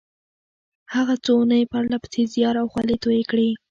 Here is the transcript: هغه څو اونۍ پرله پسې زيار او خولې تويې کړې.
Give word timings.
هغه 0.93 1.15
څو 1.25 1.31
اونۍ 1.39 1.63
پرله 1.71 1.97
پسې 2.03 2.21
زيار 2.33 2.55
او 2.61 2.67
خولې 2.73 2.95
تويې 3.03 3.23
کړې. 3.31 3.49